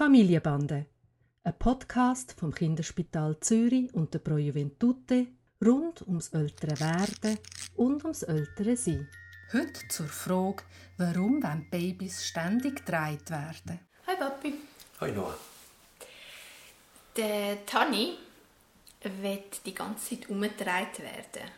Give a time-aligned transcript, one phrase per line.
[0.00, 0.86] Familienbande,
[1.44, 5.26] ein Podcast vom Kinderspital Zürich und der Pro Juventute
[5.62, 7.38] rund ums ältere Werden
[7.76, 9.10] und ums ältere Sein.
[9.52, 10.62] Heute zur Frage,
[10.96, 13.80] warum wenn Babys ständig gedreht werden.
[14.06, 14.54] Hi Papi.
[15.00, 15.36] Hi Noah.
[17.14, 18.16] Der Tani
[19.02, 21.50] wird die ganze Zeit umgedreht werden.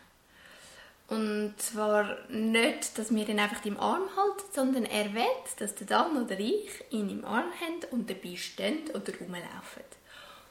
[1.13, 5.21] Und zwar nicht, dass wir ihn einfach im Arm halten, sondern er will,
[5.59, 9.83] dass der Dan oder ich ihn im Arm haben und dabei stehen oder rumlaufen.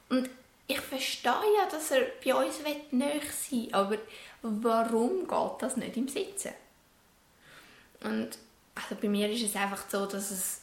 [0.07, 0.29] Und
[0.67, 2.55] ich verstehe ja, dass er bei uns
[2.91, 3.97] näher sein will, aber
[4.41, 6.53] warum geht das nicht im Sitzen?
[8.01, 8.37] Und
[8.75, 10.61] also bei mir ist es einfach so, dass es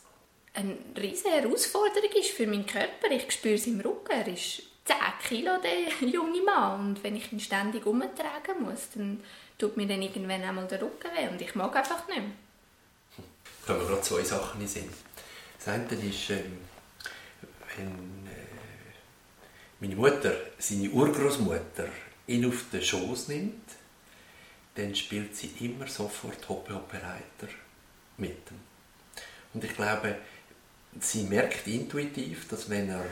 [0.55, 3.11] eine riesige Herausforderung ist für meinen Körper.
[3.11, 4.13] Ich spüre es im Rücken.
[4.13, 6.81] Er ist 10 Kilo, der junge Mann.
[6.81, 9.23] Und wenn ich ihn ständig umtragen muss, dann
[9.59, 11.29] tut mir dann irgendwann einmal der Rücken weh.
[11.29, 12.31] Und ich mag einfach nicht mehr.
[13.67, 14.89] Da wir gerade zwei Sachen in Sinn.
[15.59, 16.59] Das eine ist, ähm,
[17.77, 18.51] wenn äh,
[19.81, 21.89] meine Mutter seine Urgroßmutter
[22.27, 23.63] ihn auf den Schoß nimmt,
[24.75, 27.53] dann spielt sie immer sofort Hoppe Hoppe Reiter
[28.17, 28.61] mit ihm.
[29.53, 30.17] Und ich glaube,
[31.01, 33.05] sie merkt intuitiv, dass wenn er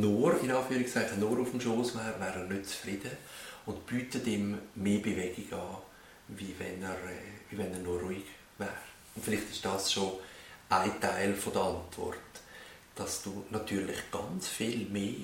[0.00, 3.10] nur, in Anführungszeichen, nur auf dem Schoß wäre, wäre er nicht zufrieden
[3.66, 5.76] und bietet ihm mehr Bewegung an,
[6.28, 8.24] wie wenn er, äh, wie wenn er nur ruhig
[8.58, 8.70] wäre.
[9.14, 10.12] Und vielleicht ist das schon
[10.68, 12.18] ein Teil von der Antwort,
[12.94, 15.14] dass du natürlich ganz viel mehr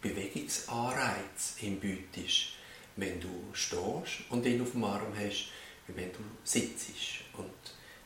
[0.00, 2.50] Bewegungsanreiz ihm bietest,
[2.96, 5.50] wenn du stehst und ihn auf dem Arm hast,
[5.86, 6.90] wie wenn du sitzt
[7.36, 7.50] und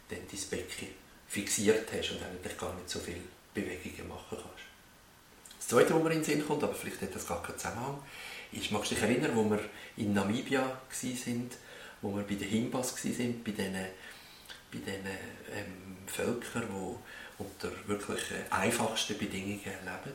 [0.08, 0.88] dann dein Becken
[1.28, 3.20] fixiert hast und eigentlich gar nicht so viel
[3.54, 4.71] Bewegungen machen kannst.
[5.72, 7.98] Zweite, was mir in den Sinn kommt, aber vielleicht hat das gar keinen Zusammenhang,
[8.52, 9.60] ist, magst du dich erinnern, wo wir
[9.96, 11.50] in Namibia waren,
[12.02, 13.74] wo wir bei den Himbas waren, bei diesen,
[14.70, 15.06] bei diesen
[15.50, 20.14] ähm, Völkern, die unter wirklich äh, einfachsten Bedingungen leben.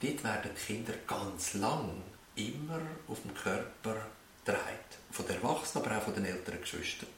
[0.00, 2.02] Dort werden die Kinder ganz lang
[2.36, 3.96] immer auf dem Körper
[4.46, 4.90] gedreht.
[5.10, 7.08] Von den Erwachsenen, aber auch von den älteren Geschwistern.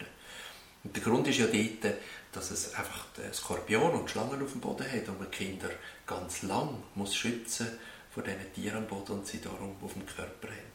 [0.98, 1.94] Der Grund ist ja dort,
[2.32, 5.70] dass es einfach Skorpion und Schlangen auf dem Boden hat und man Kinder
[6.04, 7.68] ganz lang muss schützen
[8.10, 10.72] vor diesen Tieren am Boden und sie darum auf dem Körper haben.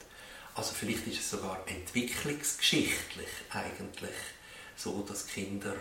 [0.55, 4.15] Also vielleicht ist es sogar entwicklungsgeschichtlich eigentlich
[4.77, 5.75] so, dass Kinder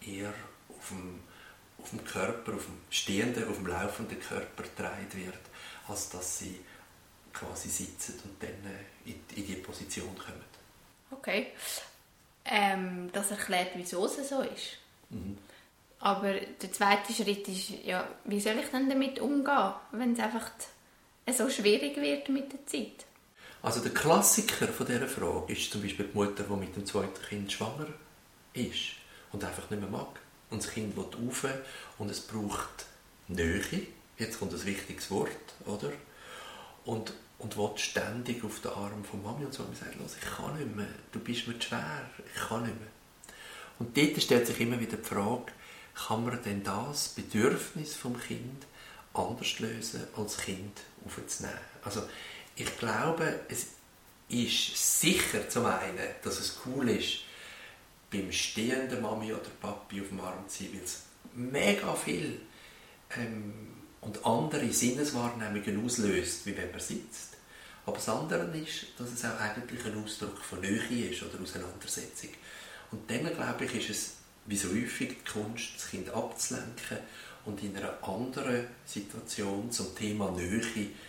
[0.00, 0.32] eher
[0.68, 1.18] auf dem,
[1.82, 5.40] auf dem Körper, auf dem stehenden, auf dem laufenden Körper gedreht wird,
[5.88, 6.60] als dass sie
[7.32, 10.44] quasi sitzen und dann in, in diese Position kommen.
[11.10, 11.48] Okay.
[12.50, 14.78] Ähm, das erklärt, wieso es so ist.
[15.10, 15.36] Mhm.
[16.00, 20.50] Aber der zweite Schritt ist, ja, wie soll ich denn damit umgehen, wenn es einfach
[21.30, 23.04] so schwierig wird mit der Zeit?
[23.62, 27.20] Also der Klassiker von dieser Frage ist zum Beispiel die Mutter, die mit dem zweiten
[27.28, 27.88] Kind schwanger
[28.54, 28.92] ist
[29.32, 30.20] und einfach nicht mehr mag.
[30.50, 31.46] Und das Kind will rauf
[31.98, 32.86] und es braucht
[33.26, 33.86] Nähe.
[34.16, 35.30] Jetzt kommt ein wichtiges Wort,
[35.66, 35.92] oder?
[36.84, 39.62] Und, und will ständig auf den Arm von Mami und so.
[39.62, 42.78] Und sagt, los, ich kann nicht mehr, du bist mir zu schwer, ich kann nicht
[42.78, 42.88] mehr.
[43.78, 45.52] Und dort stellt sich immer wieder die Frage,
[45.94, 48.66] kann man denn das Bedürfnis vom Kind
[49.14, 51.58] anders lösen, als Kind aufzunehmen?
[51.84, 52.02] Also
[52.56, 53.68] ich glaube, es
[54.28, 57.20] ist sicher zum einen, dass es cool ist,
[58.10, 61.02] beim stehenden Mami oder Papi auf dem Arm zu sein, weil es
[61.34, 62.40] mega viel
[64.58, 67.36] andere Sinneswahrnehmungen auslöst, wie wenn man sitzt.
[67.86, 72.30] Aber das andere ist, dass es auch eigentlich ein Ausdruck von Nähe ist oder Auseinandersetzung.
[72.90, 74.14] Und dann, glaube ich, ist es
[74.46, 76.98] wie so häufig die Kunst, das Kind abzulenken
[77.44, 80.60] und in einer anderen Situation zum Thema Nähe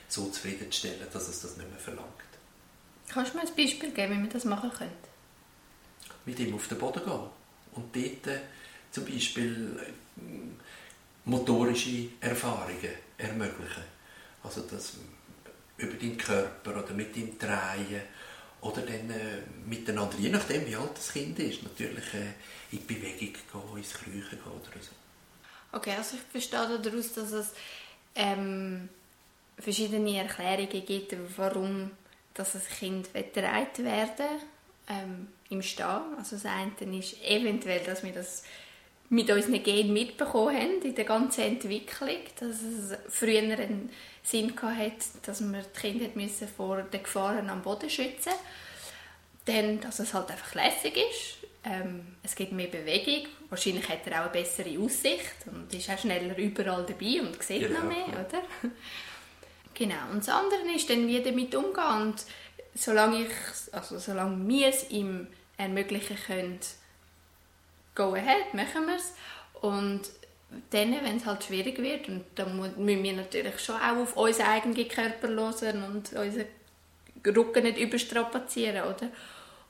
[0.08, 2.08] so zufriedenzustellen, dass es das nicht mehr verlangt.
[3.10, 4.94] Kannst du mir ein Beispiel geben, wie man das machen könnte?
[6.26, 7.30] Mit ihm auf den Boden gehen
[7.74, 8.40] und dort äh,
[8.92, 10.22] zum Beispiel äh,
[11.29, 13.84] motorische Erfahrungen ermöglichen.
[14.44, 14.97] Also das
[15.78, 18.01] über deinen Körper oder mit ihm drehen
[18.62, 22.34] oder dann äh, miteinander, je nachdem wie alt das Kind ist, natürlich äh,
[22.72, 24.91] in die Bewegung gehen, ins Kriechen gehen oder so.
[25.72, 27.53] Okay, also ich verstehe daraus, dass es
[28.16, 28.89] ähm,
[29.57, 31.92] verschiedene Erklärungen gibt, warum
[32.33, 34.39] dass ein Kind betreut werden
[34.88, 36.15] ähm, im Stehen.
[36.18, 38.44] Also das eine ist eventuell, dass wir das
[39.09, 43.89] mit unseren Genen mitbekommen haben in der ganzen Entwicklung, dass es früher einen
[44.23, 44.94] Sinn hatte,
[45.25, 48.33] dass man die Kinder müssen vor den Gefahren am Boden schützen
[49.45, 51.47] Dann, dass es halt einfach lässig ist.
[51.65, 53.27] Ähm, es gibt mehr Bewegung.
[53.50, 57.67] Wahrscheinlich hat er auch eine bessere Aussicht und ist auch schneller überall dabei und sieht
[57.67, 57.79] genau.
[57.79, 58.44] noch mehr, oder?
[59.73, 60.11] genau.
[60.11, 62.01] Und das andere ist dann, wie damit umgehen.
[62.01, 62.23] Und
[62.75, 65.27] solange, ich, also solange wir es ihm
[65.57, 66.59] ermöglichen können,
[67.95, 69.13] go ahead, machen wir es.
[69.62, 70.01] Und
[70.71, 74.47] dann, wenn es halt schwierig wird, und da müssen wir natürlich schon auch auf unseren
[74.47, 76.45] eigenen Körper hören und unseren
[77.25, 79.09] Rücken nicht überstrapazieren, oder?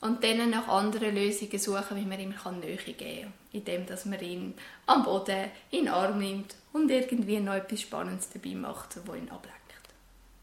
[0.02, 3.34] Und dann nach anderen Lösungen suchen, wie man ihm Nähe geben kann.
[3.52, 4.54] Indem dass man ihn
[4.86, 9.30] am Boden in den Arm nimmt und irgendwie noch etwas Spannendes dabei macht, wo ihn
[9.30, 9.59] ablenkt.